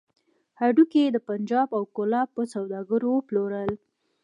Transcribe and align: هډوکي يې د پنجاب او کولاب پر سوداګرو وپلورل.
هډوکي 0.59 0.99
يې 1.03 1.09
د 1.13 1.17
پنجاب 1.27 1.69
او 1.77 1.83
کولاب 1.95 2.27
پر 2.35 2.45
سوداګرو 2.55 3.09
وپلورل. 3.13 3.71